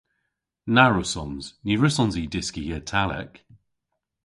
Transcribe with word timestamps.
Na 0.73 0.85
wrussons. 0.89 1.43
Ny 1.65 1.73
wrussons 1.77 2.15
i 2.21 2.23
dyski 2.33 2.63
Italek. 2.77 3.33